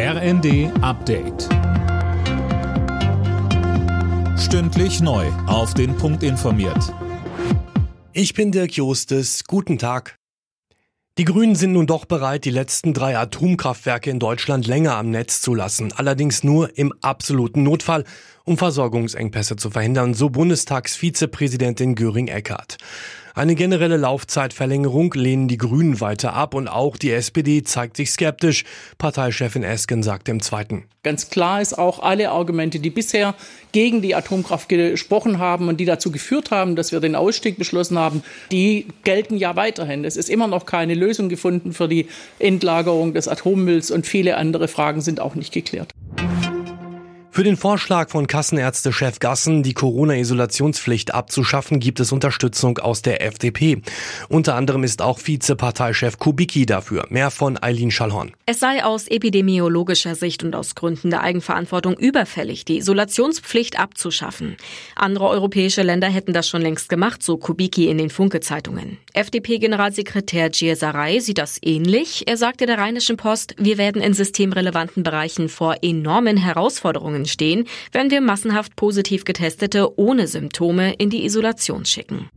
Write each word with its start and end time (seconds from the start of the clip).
RND 0.00 0.70
Update. 0.80 1.48
Stündlich 4.38 5.00
neu. 5.00 5.26
Auf 5.48 5.74
den 5.74 5.96
Punkt 5.96 6.22
informiert. 6.22 6.94
Ich 8.12 8.32
bin 8.32 8.52
Dirk 8.52 8.74
Jostes. 8.74 9.42
Guten 9.42 9.76
Tag. 9.76 10.16
Die 11.18 11.24
Grünen 11.24 11.56
sind 11.56 11.72
nun 11.72 11.88
doch 11.88 12.04
bereit, 12.04 12.44
die 12.44 12.52
letzten 12.52 12.94
drei 12.94 13.18
Atomkraftwerke 13.18 14.08
in 14.08 14.20
Deutschland 14.20 14.68
länger 14.68 14.94
am 14.94 15.10
Netz 15.10 15.40
zu 15.40 15.52
lassen. 15.52 15.92
Allerdings 15.92 16.44
nur 16.44 16.78
im 16.78 16.94
absoluten 17.00 17.64
Notfall, 17.64 18.04
um 18.44 18.56
Versorgungsengpässe 18.56 19.56
zu 19.56 19.68
verhindern, 19.68 20.14
so 20.14 20.30
Bundestagsvizepräsidentin 20.30 21.96
Göring-Eckardt. 21.96 22.78
Eine 23.38 23.54
generelle 23.54 23.98
Laufzeitverlängerung 23.98 25.14
lehnen 25.14 25.46
die 25.46 25.58
Grünen 25.58 26.00
weiter 26.00 26.32
ab 26.32 26.54
und 26.54 26.66
auch 26.66 26.96
die 26.96 27.12
SPD 27.12 27.62
zeigt 27.62 27.96
sich 27.96 28.10
skeptisch. 28.10 28.64
Parteichefin 28.98 29.62
Esken 29.62 30.02
sagte 30.02 30.32
im 30.32 30.42
Zweiten. 30.42 30.86
Ganz 31.04 31.30
klar 31.30 31.62
ist 31.62 31.78
auch, 31.78 32.00
alle 32.00 32.32
Argumente, 32.32 32.80
die 32.80 32.90
bisher 32.90 33.36
gegen 33.70 34.02
die 34.02 34.16
Atomkraft 34.16 34.68
gesprochen 34.68 35.38
haben 35.38 35.68
und 35.68 35.78
die 35.78 35.84
dazu 35.84 36.10
geführt 36.10 36.50
haben, 36.50 36.74
dass 36.74 36.90
wir 36.90 36.98
den 36.98 37.14
Ausstieg 37.14 37.58
beschlossen 37.58 37.96
haben, 37.96 38.24
die 38.50 38.88
gelten 39.04 39.36
ja 39.36 39.54
weiterhin. 39.54 40.04
Es 40.04 40.16
ist 40.16 40.30
immer 40.30 40.48
noch 40.48 40.66
keine 40.66 40.94
Lösung 40.94 41.28
gefunden 41.28 41.72
für 41.72 41.86
die 41.86 42.08
Endlagerung 42.40 43.14
des 43.14 43.28
Atommülls 43.28 43.92
und 43.92 44.04
viele 44.04 44.36
andere 44.36 44.66
Fragen 44.66 45.00
sind 45.00 45.20
auch 45.20 45.36
nicht 45.36 45.52
geklärt. 45.52 45.92
Für 47.38 47.44
den 47.44 47.56
Vorschlag 47.56 48.10
von 48.10 48.26
Kassenärztechef 48.26 49.20
Gassen, 49.20 49.62
die 49.62 49.72
Corona-Isolationspflicht 49.72 51.14
abzuschaffen, 51.14 51.78
gibt 51.78 52.00
es 52.00 52.10
Unterstützung 52.10 52.78
aus 52.78 53.00
der 53.02 53.24
FDP. 53.24 53.80
Unter 54.28 54.56
anderem 54.56 54.82
ist 54.82 55.00
auch 55.00 55.20
Vizeparteichef 55.22 56.18
Kubicki 56.18 56.66
dafür. 56.66 57.06
Mehr 57.10 57.30
von 57.30 57.56
Eileen 57.62 57.92
Schallhorn. 57.92 58.32
Es 58.46 58.58
sei 58.58 58.84
aus 58.84 59.06
epidemiologischer 59.06 60.16
Sicht 60.16 60.42
und 60.42 60.56
aus 60.56 60.74
Gründen 60.74 61.10
der 61.10 61.20
Eigenverantwortung 61.20 61.96
überfällig, 61.96 62.64
die 62.64 62.78
Isolationspflicht 62.78 63.78
abzuschaffen. 63.78 64.56
Andere 64.96 65.28
europäische 65.28 65.82
Länder 65.82 66.08
hätten 66.08 66.32
das 66.32 66.48
schon 66.48 66.62
längst 66.62 66.88
gemacht, 66.88 67.22
so 67.22 67.36
Kubicki 67.36 67.86
in 67.86 67.98
den 67.98 68.10
Funke-Zeitungen. 68.10 68.98
FDP-Generalsekretär 69.12 70.50
Giersaray 70.50 71.20
sieht 71.20 71.38
das 71.38 71.60
ähnlich. 71.62 72.26
Er 72.26 72.36
sagte 72.36 72.66
der 72.66 72.78
Rheinischen 72.78 73.16
Post, 73.16 73.54
wir 73.58 73.78
werden 73.78 74.02
in 74.02 74.12
systemrelevanten 74.12 75.04
Bereichen 75.04 75.48
vor 75.48 75.76
enormen 75.82 76.36
Herausforderungen 76.36 77.27
stehen, 77.28 77.66
wenn 77.92 78.10
wir 78.10 78.20
massenhaft 78.20 78.74
positiv 78.76 79.24
Getestete 79.24 79.98
ohne 79.98 80.26
Symptome 80.26 80.94
in 80.94 81.10
die 81.10 81.24
Isolation 81.24 81.84
schicken. 81.84 82.28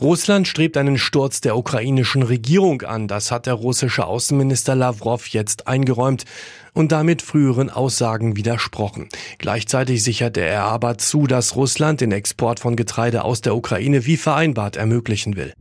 Russland 0.00 0.48
strebt 0.48 0.78
einen 0.78 0.96
Sturz 0.96 1.42
der 1.42 1.58
ukrainischen 1.58 2.22
Regierung 2.22 2.80
an. 2.82 3.06
Das 3.06 3.30
hat 3.30 3.44
der 3.44 3.52
russische 3.52 4.06
Außenminister 4.06 4.74
Lavrov 4.74 5.26
jetzt 5.26 5.68
eingeräumt 5.68 6.24
und 6.72 6.90
damit 6.90 7.20
früheren 7.20 7.68
Aussagen 7.68 8.34
widersprochen. 8.34 9.10
Gleichzeitig 9.36 10.02
sicherte 10.02 10.40
er 10.40 10.62
aber 10.62 10.96
zu, 10.96 11.26
dass 11.26 11.54
Russland 11.54 12.00
den 12.00 12.12
Export 12.12 12.60
von 12.60 12.76
Getreide 12.76 13.24
aus 13.24 13.42
der 13.42 13.54
Ukraine 13.54 14.06
wie 14.06 14.16
vereinbart 14.16 14.76
ermöglichen 14.76 15.36
will. 15.36 15.52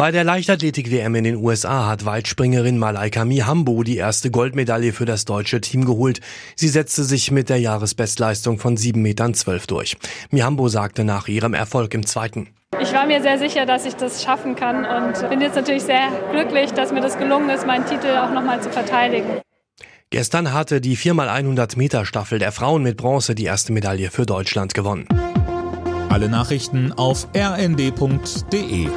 Bei 0.00 0.12
der 0.12 0.24
Leichtathletik-WM 0.24 1.14
in 1.14 1.24
den 1.24 1.36
USA 1.36 1.86
hat 1.86 2.06
Weitspringerin 2.06 2.78
Malaika 2.78 3.26
Mihambo 3.26 3.82
die 3.82 3.98
erste 3.98 4.30
Goldmedaille 4.30 4.94
für 4.94 5.04
das 5.04 5.26
deutsche 5.26 5.60
Team 5.60 5.84
geholt. 5.84 6.20
Sie 6.56 6.68
setzte 6.68 7.04
sich 7.04 7.30
mit 7.30 7.50
der 7.50 7.58
Jahresbestleistung 7.58 8.58
von 8.58 8.78
7,12 8.78 8.96
Metern 8.96 9.34
durch. 9.68 9.98
Mihambo 10.30 10.68
sagte 10.68 11.04
nach 11.04 11.28
ihrem 11.28 11.52
Erfolg 11.52 11.92
im 11.92 12.06
zweiten. 12.06 12.48
Ich 12.80 12.94
war 12.94 13.06
mir 13.06 13.20
sehr 13.20 13.38
sicher, 13.38 13.66
dass 13.66 13.84
ich 13.84 13.94
das 13.94 14.22
schaffen 14.24 14.56
kann 14.56 14.86
und 14.86 15.28
bin 15.28 15.42
jetzt 15.42 15.56
natürlich 15.56 15.82
sehr 15.82 16.08
glücklich, 16.30 16.72
dass 16.72 16.92
mir 16.92 17.02
das 17.02 17.18
gelungen 17.18 17.50
ist, 17.50 17.66
meinen 17.66 17.84
Titel 17.84 18.08
auch 18.16 18.32
nochmal 18.32 18.62
zu 18.62 18.70
verteidigen. 18.70 19.42
Gestern 20.08 20.54
hatte 20.54 20.80
die 20.80 20.96
4x100 20.96 21.76
Meter 21.76 22.06
Staffel 22.06 22.38
der 22.38 22.52
Frauen 22.52 22.82
mit 22.82 22.96
Bronze 22.96 23.34
die 23.34 23.44
erste 23.44 23.74
Medaille 23.74 24.10
für 24.10 24.24
Deutschland 24.24 24.72
gewonnen. 24.72 25.06
Alle 26.08 26.30
Nachrichten 26.30 26.90
auf 26.90 27.28
rnd.de 27.36 28.88